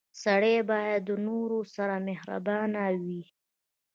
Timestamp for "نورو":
1.27-1.59